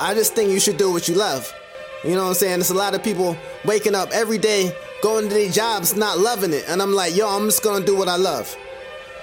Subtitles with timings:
[0.00, 1.52] I just think you should do what you love.
[2.02, 2.58] You know what I'm saying?
[2.60, 6.54] There's a lot of people waking up every day, going to their jobs, not loving
[6.54, 6.64] it.
[6.68, 8.48] And I'm like, yo, I'm just gonna do what I love.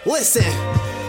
[0.06, 0.46] Listen,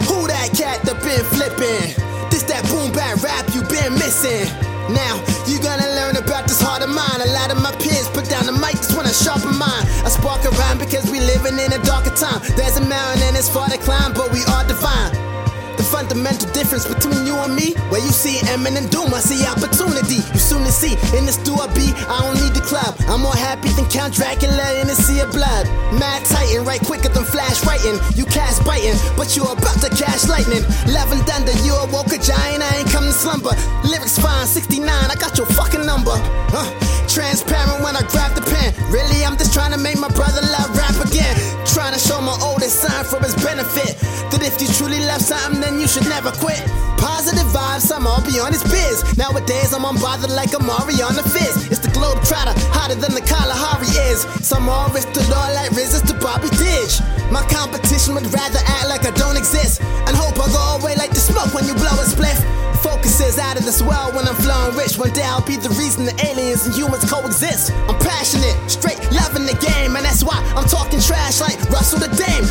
[0.09, 1.93] who that cat that been flipping?
[2.33, 4.49] This that boom bap rap you been missing.
[4.89, 7.21] Now, you gonna learn about this heart of mine.
[7.21, 9.85] A lot of my peers put down the mic just wanna sharpen mine.
[10.01, 12.41] I spark around because we living in a darker time.
[12.57, 15.18] There's a mountain and it's far to climb, but we are divine.
[15.89, 20.21] Fundamental difference between you and me, where you see Eminem doom, I see opportunity.
[20.21, 22.93] You soon to see in this the Be I don't need the club.
[23.09, 25.65] I'm more happy than Count Dracula in the sea of blood.
[25.97, 27.97] Mad Titan, right quicker than Flash writing.
[28.13, 30.61] You cast biting, but you about to cash lightning.
[30.93, 33.57] Love and thunder, you awoke a giant, I ain't come to slumber.
[33.81, 36.13] Lyrics fine, 69, I got your fucking number.
[36.53, 36.69] Huh.
[37.09, 38.69] Transparent when I grab the pen.
[38.93, 40.09] Really, I'm just trying to make my
[44.89, 46.59] truly love something, then you should never quit.
[46.97, 49.05] Positive vibes, I'm all beyond his biz.
[49.17, 51.69] Nowadays, I'm unbothered like a Mario on the fizz.
[51.69, 54.25] It's the globe trotter, hotter than the Kalahari is.
[54.41, 56.99] Some all risk the law like resist to Bobby Didge.
[57.31, 59.81] My competition would rather act like I don't exist.
[60.09, 62.41] And hope I go away like the smoke when you blow a spliff.
[62.81, 64.97] Focuses out of this world when I'm flowing rich.
[64.97, 67.71] One day I'll be the reason the aliens and humans coexist.
[67.91, 72.07] I'm passionate, straight loving the game, and that's why I'm talking trash like Russell the
[72.15, 72.47] Dame.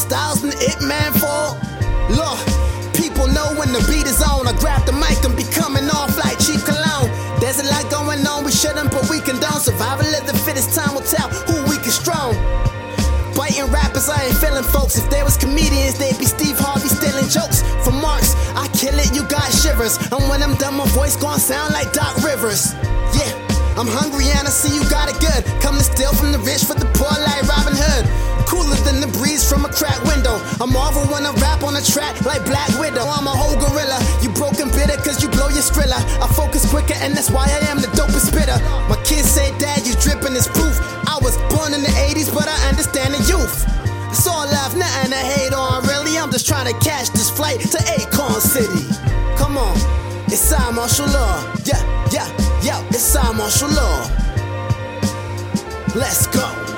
[0.00, 1.52] Styles and It Man for.
[2.08, 2.40] Look,
[2.96, 4.48] people know when the beat is on.
[4.48, 7.12] I grab the mic and be coming off like cheap cologne.
[7.38, 9.60] There's a lot going on, we shouldn't, but we condone.
[9.60, 12.32] Survival of the fittest, time will tell who weak and strong.
[13.36, 14.96] Biting rappers, I ain't feeling folks.
[14.96, 18.32] If there was comedians, they'd be Steve Harvey stealing jokes from Marks.
[18.56, 20.00] I kill it, you got shivers.
[20.12, 22.72] And when I'm done, my voice gon' sound like Doc Rivers.
[23.12, 23.32] Yeah,
[23.76, 25.44] I'm hungry and I see you got it good.
[25.60, 27.59] Come to steal from the rich for the poor like Robin
[30.60, 33.00] I marvel when I rap on a track like Black Widow.
[33.00, 33.96] I'm a whole gorilla.
[34.20, 35.96] You broken bitter cause you blow your skrilla.
[36.20, 38.60] I focus quicker and that's why I am the dopest spitter.
[38.84, 40.76] My kids say, Dad, you dripping is proof.
[41.08, 43.64] I was born in the 80s, but I understand the youth.
[44.12, 46.18] It's all love, nothing to hate on, really.
[46.18, 48.84] I'm just trying to catch this flight to Acorn City.
[49.40, 49.72] Come on,
[50.28, 51.40] it's Cymarshall Law.
[51.64, 51.80] Yeah,
[52.12, 52.28] yeah,
[52.60, 54.04] yeah, it's Cymarshall Law.
[55.96, 56.69] Let's go.